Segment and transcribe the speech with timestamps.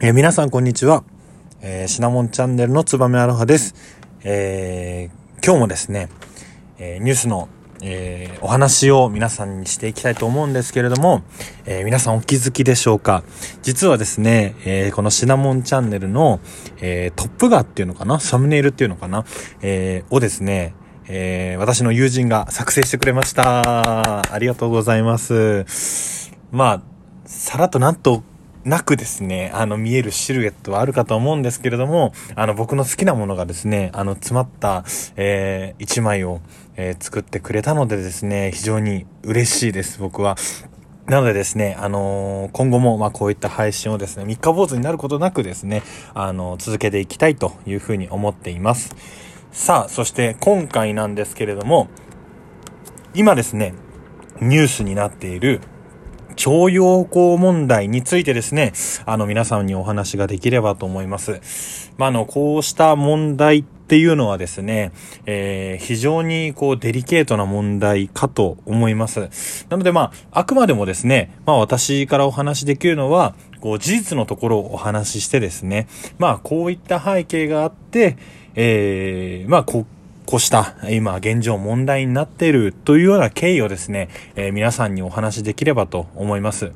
[0.00, 1.02] えー、皆さんこんにちは。
[1.60, 3.74] えー、シナモンチャンネルのつばめアロハです。
[4.22, 6.08] えー、今日もですね、
[6.78, 7.48] え、ニュースの、
[7.82, 11.24] え、お話を皆さんにしていきたいと思うんですけれども、
[11.66, 13.24] え、皆さんお気づきでしょうか
[13.62, 16.38] 実はですね、え、このシナモンチャンネルの、
[16.80, 18.20] え、トップ画っていうのかな？
[18.20, 19.24] サムネイルっていうのかな？
[19.62, 20.74] え、をですね、
[21.08, 24.22] え、私の友人が作成してくれました。
[24.32, 25.64] ありがとうございます。
[26.52, 26.82] まあ、
[27.24, 28.22] さらっとなんと
[28.64, 34.84] なくですね、あの見えるシルエットはあるかと思うんですけれども、あの僕の好きなものがですね、あの詰まった、
[35.16, 36.40] えー、一枚を、
[36.76, 40.36] えー、作ってくれたのでですね、非常に嬉しいです、僕は。
[41.06, 48.94] なのでですね、あのー、今後も、まあ、こういった配信をですね、三日坊主になることなくですね、あのー、続けていきたいというふうに思っています。
[49.50, 51.88] さあ、そして今回なんですけれども、
[53.14, 53.72] 今ですね、
[54.42, 55.62] ニュースになっている、
[56.38, 58.72] 徴用工問題についてですね、
[59.06, 61.40] あの皆さんにお話ができればと思います。
[61.98, 64.92] まあ、あの、こうした問題っていうのはですね、
[65.26, 69.66] えー、非常にこうデリケートな問題かと思います。
[69.68, 78.16] なのでまあ、あくまでもですね、まあ私からお話しできるのは、こう事実のところをお話ししてですね、まあこういった背景があって、
[78.54, 79.86] えー、まあこ
[80.28, 86.72] こうした今現状問題になっているというような経緯をですね、えー、皆さんにお話しできればと思います。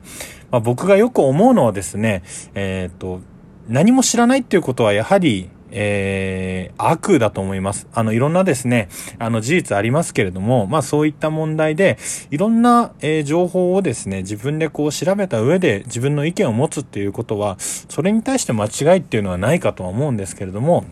[0.51, 2.23] まあ、僕がよく思うのはですね、
[2.55, 3.21] えっ、と、
[3.69, 7.89] 何も知らないっていうことはやはり、えー、悪だと思います。
[7.93, 11.99] あの、いろんなですね、あの、事実ありますけれども、まあそういった問題で、
[12.31, 20.87] いろんな、えー、情報をですね、自分でこう調べた上で自分の意見を持つっていうことは、それに対して間違いっていうのはないかとは思うんですけれども、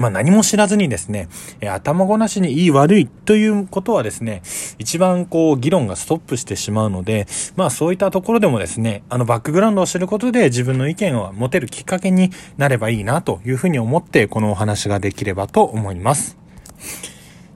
[0.00, 1.28] まあ何も知らずにですね、
[1.60, 4.42] え頭ごなしにいい悪いということはですね、
[4.78, 16.38] 一番こう議論がストップしてしまうので、まあそういったところでもですね、あのバックグラウンドを知ることで自分の意見を持てるきっかけになればいいなというふうに思ってこのお話ができればと思います。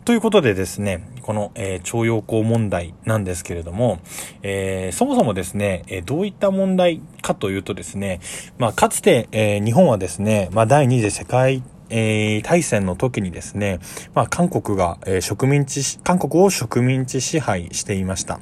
[0.05, 4.01] ということでですね、この、えー、徴用工問題なんですけれども、
[4.43, 8.21] えー、そもそもですね、えー、どういった問題かというとですね、
[8.59, 11.63] まあ、かつて、え日本はですね、まあ、第二次世界
[11.97, 13.79] えー、大戦の時にですね、
[14.15, 18.41] まあ、韓国が、えー、植民地、韓国を植民地支配していました。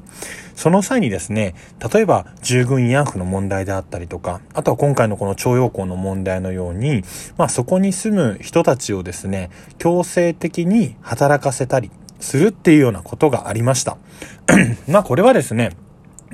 [0.55, 1.53] その際にですね、
[1.93, 7.03] 例えば従軍慰安婦の問題であったりとか、あとは今回のこの徴用工の問題のように、
[7.37, 13.97] まあ、そこに住む人たちをですね、強制的に働かせたりするっていうようなことがありました。
[14.89, 15.73] まあ、これはですね、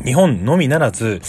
[0.05, 1.21] 日本のみならず、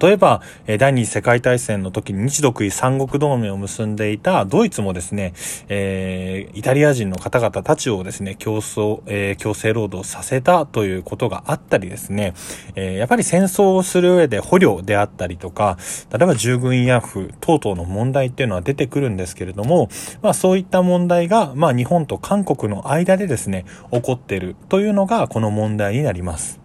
[0.00, 0.42] 例えば、
[0.78, 5.34] 第二次世界大戦の時に日独伊三国同盟を結んでいたドイツもですね、
[5.68, 12.34] えー、イタリア人の方々たちをですね、競争、えー、強制労働させたということがあったりですね、
[12.74, 15.76] えー、やっぱり戦争をする上で捕虜であったりとか、
[16.10, 19.88] 例えば従軍慰安婦等々の問題っていうのは出てくるんですけれども、
[20.22, 26.64] まあそういった問題が、まあ日本と韓国の間でですね、起こっているというのがこの問題になります。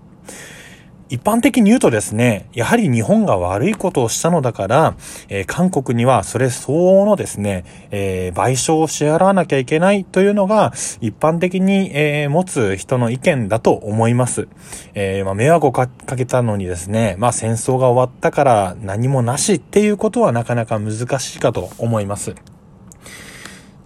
[1.09, 4.95] 一般的に言うとですね、やはり日本が悪いことをしたのだから、
[5.27, 10.71] えー、韓国にはそれ相応のですね、えー、賠償を支払わなきゃいけないというのが
[11.01, 14.47] 一般的に、えー、持つ人の意見だと思います。
[14.93, 22.35] えまあ、迷惑をかけたのにですね、まあ、戦争が終わったから何もなしっていうことはなかなか難しいかと思います。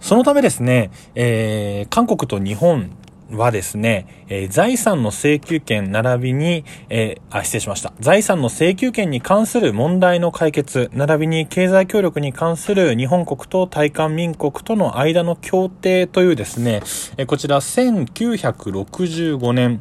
[0.00, 2.90] そのためですね、え韓国と日本
[3.30, 7.92] はですね、えー、財産の請求権並びに、えー、あ、失礼しました。
[8.00, 16.82] 財産の請求権に関する問題の解決、並びに経済協力に関する日本国と対韓民国との間の協定というですね、
[17.16, 19.80] えー、こちら1965年、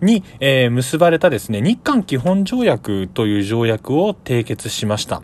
[0.00, 5.22] に、えー、結ばれたですね、日韓基本条約という条約を締結しました。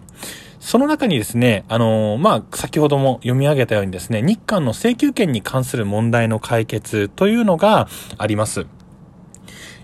[0.62, 8.66] その中にですね、あのー、まあ、先ほども読み上げたようにですね、日韓の請求権に関する問題の解決というのがあります。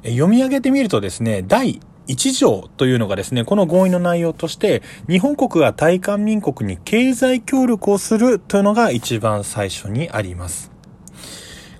[0.04, 10.77] 読み上げてみるとですね、第1条というのがですね、この合意の内容として、日本国が対韓民国に経済協力をするというのが一番最初にあります。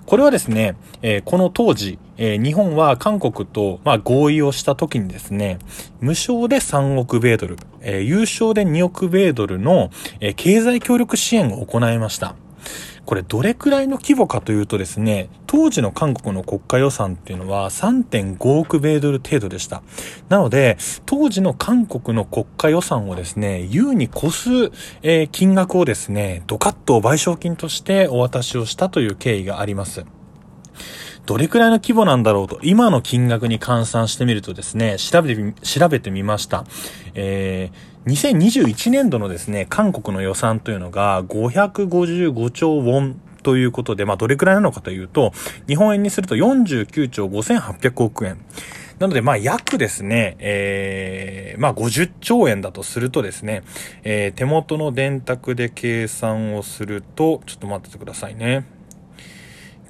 [0.09, 5.59] これはですね、えー、この当時、えー、日本は韓国と、まあ、合意をした時にですね、
[6.01, 12.33] 無償で3億米ドル、えー、優勝で2億米ドルの、え経済協力支援を行いました。
[13.05, 19.81] これどれくらいの規模かというとですね、当時の韓国の国家予算っていうのは3.5億米ドル程度でした。
[20.29, 24.49] なので、当時の韓国の国家予算をですね、優に越す、
[25.01, 30.05] えー、金額をですね、ドカッと賠償金としてお渡しをしたという経緯があります。
[31.25, 36.65] どれくらいの規模なんだろうと、今の金額に換算してみるとですね、調べてみ、調べてみました。
[37.13, 45.31] えー、2021年度のですね、韓国の予算というのが555兆ウォンということで、まあ、どれくらいなのかというと、
[45.67, 48.37] 日本円にすると49兆5800億円。
[48.99, 53.63] なので、まあ、約ですね、えー、まあ、50兆円だとするとですね、
[54.03, 58.65] えー、手元の電卓で計算をすると、ちょっと待っててくださいね。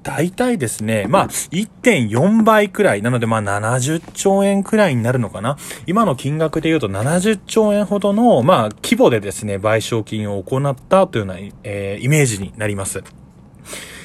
[0.03, 3.01] 大体ですね、まあ、1.4倍くらい。
[3.01, 5.57] なので、まあ、70兆円くらいになるのかな。
[5.87, 13.03] 今の金額で言うと70兆円ほどの、まあ、規模でですね、賠償金を行ったというような、えー、イメージになります。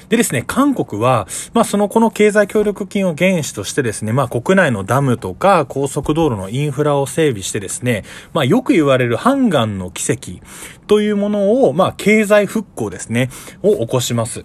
[0.08, 10.44] でですね、韓国は、まあそのこの経済協力金を原資としてですね、まあ国内のダムとか高速道路のインフラを整備してですね、まあよく言われるハンガンの奇跡
[10.86, 13.30] というものを、まあ経済復興ですね、
[13.62, 14.44] を起こします。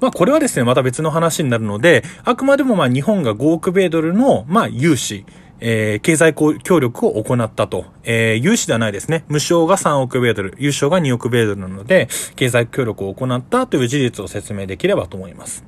[0.00, 5.24] まあこれはですね、また別の話になるので、あくまでもまあ日本が5億米ドルの、まあ融資、
[5.60, 7.84] えー、経済協力を行ったと。
[8.02, 9.24] えー、融資ではないですね。
[9.28, 15.64] 無償が3億米ドル、優勝が2億米ドルなので、経済協力を行ったという事実を説明できればと思います。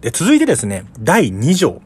[0.00, 1.82] で、続いてですね、第2条。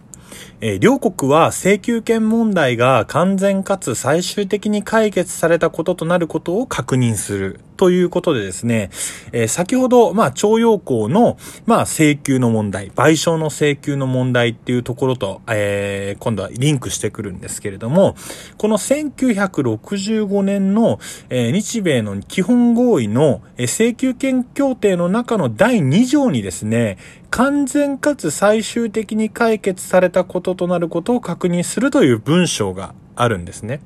[0.61, 7.61] え、両国は請求権問題が完全かつ最終的に解決されたこととなることを確認する。
[7.76, 8.91] ということでですね、
[9.32, 11.37] えー、先ほど、まあ、徴用工の、
[11.67, 18.17] まあ、請求の問題、賠償の請求の問題っていうところと、えー、今度はリンクしてくるんですけれども、
[18.56, 20.99] この1965年の、
[21.29, 26.97] えー、日米の基本合意の、え、請求権協定の中の第2条にですね、
[27.36, 33.82] 完全かつ最終的に解決されたこととなることを確認するという文章があるんですね。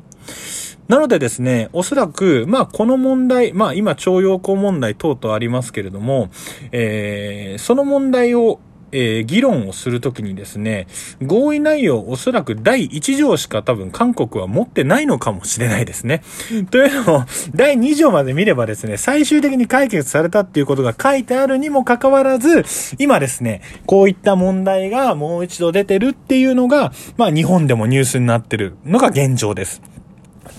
[0.87, 6.31] なのでですね、おそらく、まあ、この問題、まあ、今、徴用工問題等々ありますけれども、
[6.70, 8.61] えー、その問題を、
[8.93, 10.87] えー、議論をするときにですね、
[11.23, 16.23] 合意内容おそらく第1条しか多分韓国は持ってないのかもしれないですね。
[16.71, 22.65] というのも、第2条まで見ればですね、最終的に解決されたっていうことが書いてあるにもかかわらず、
[22.99, 29.83] 今ですね、こういった問題がもう一度出てるっていうのが、まあ日本でもニュースになってるのが現状です。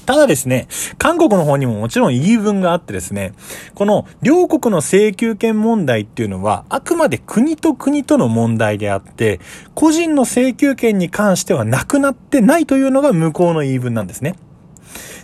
[0.05, 0.67] ただですね、
[0.97, 3.33] 韓国の方にももちろん言い分があってですね、
[3.75, 9.39] この両国の請求権問題っていうのは、あくまで国と国との問題であって、
[9.75, 14.35] 個人の請求権に関してはなくなってないというのが向こうの言い分なんですね。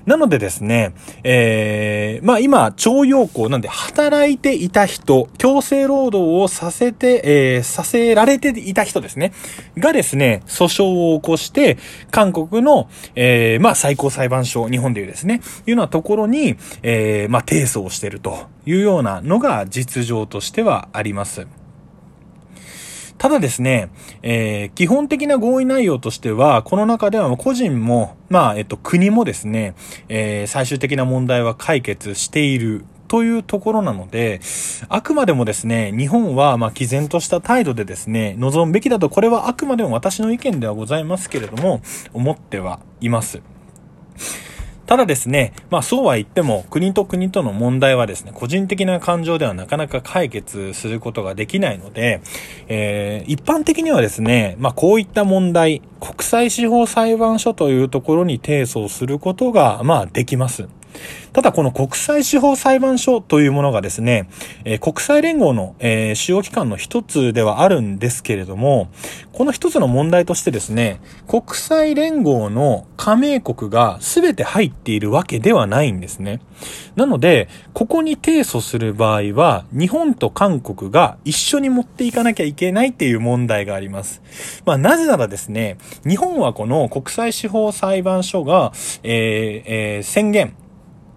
[0.07, 0.93] なのでですね、
[1.23, 9.33] えー、まあ今、徴用工なんで働いていた人、強制労働をさせて、えー、させられていた人ですね、
[9.77, 11.77] がですね、訴訟を起こして、
[12.09, 21.47] 韓国の、えー、まあ最高裁判所、日本でいうですね、いうようなところに、えー、まあ提訴をしてるというようなのが実情としてはあります。
[23.17, 23.89] ただですね、
[24.21, 29.73] えー、基本的な合意内容としては、この中では個人も、まあ、えっと、国もですね、
[30.07, 34.39] えー、最終的な問題は解決しているというところなので、
[34.89, 41.81] あくまでもですね、日本は、まあ、毅然とした態度でですね、望むべきだと、これはあくまでも私の意見ではございますけれども、
[42.13, 43.41] 思ってはいます。
[44.87, 52.21] ただですね、まあそうは言っても国と国との問題はですね、個人的な感情ではなかなか解決することができないので、
[52.69, 60.69] えー、一般的にはですね、まあこういった問題、国際司法裁判所というところに提訴することが、まあできます。
[61.33, 64.29] ただこの国際司法裁判所というものがですね、
[64.65, 68.89] え、国際連合の、え、主要機関の一つではあるんですけれども、
[69.33, 76.41] この一つの問題としてですね、国際連合の加盟国が全て入っているわけではないんですね。
[76.95, 84.23] なので、ここに提訴する場合は、日本と韓国が一緒に持っていかなきゃいけないっていう問題があります。
[84.65, 88.71] まあ、なぜならですね、日本はこの国際司法裁判所が、
[89.03, 90.53] えーえー、宣言、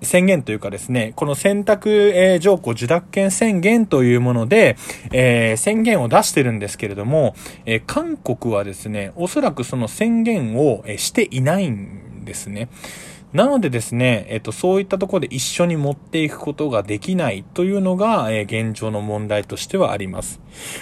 [0.03, 4.77] 宣言というかですね、この選択、えー、条項受諾権宣言というもので、
[5.13, 7.35] えー、宣言を出してるんですけれども、
[7.67, 12.69] えー、韓国はですね、おそらくその宣言を、えしていないんですね。
[13.33, 20.41] なのでですね、えっと、そういったところで一緒に持っていくことができないというのが、えー、現状の問題としてはあります。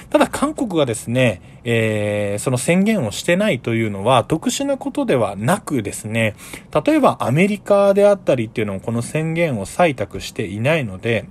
[0.09, 6.37] ただ、韓国がですね、えー、その宣言をしてないというのは特殊なことではなくですね、
[6.87, 11.27] 例えばアメリカであったりっていうのもこの宣言を採択していないので、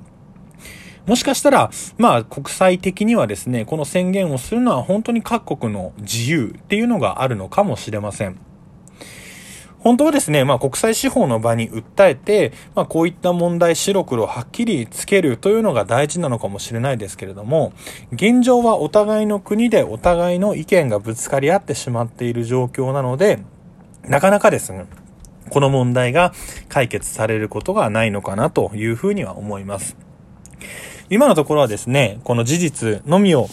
[1.08, 8.47] もしかしたら、まあ国際的にはですね、この宣言をするのは本当に各国の自由っていうのがあるのかもしれません。
[9.88, 17.72] 本当はですね、まあ国際司法の場に訴えて、まあこういった問題白黒はっきりつけるというのが大事なのかもしれないですけれども、
[18.12, 23.40] 現状はお互いの国でお互いの意見がぶつかり合ってしまっている状況なので、
[24.04, 24.88] なかなかですね、
[25.52, 26.34] この問題が
[26.68, 29.96] 解決されることがないのかなというふうには思います。
[31.10, 33.48] 今のところはですね、この事実のみを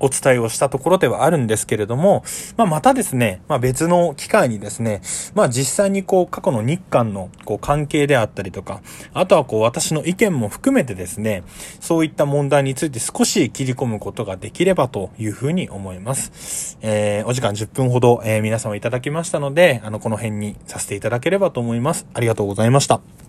[0.00, 2.24] お伝えをしたところではあるんですけれども、
[2.56, 5.00] まあ、またですね、まあ、別の機会にですね、
[5.34, 8.80] まあ、実際にこう、過去の日韓のこう、関係であったりとか、
[9.14, 11.42] あとはこう、私の意見も含めてですね、
[11.80, 16.78] そういった問題について少し切り込むことができればというふうに思います。
[16.82, 22.06] えー、お時間10分ほど、えー、皆様いただきましたので、あの、この辺にさせていただければと思います。
[22.14, 23.25] ありがとうございました。